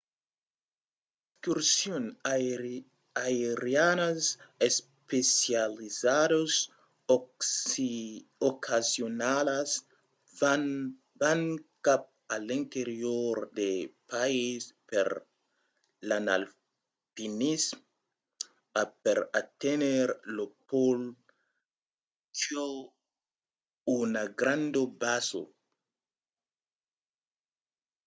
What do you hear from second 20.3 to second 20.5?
lo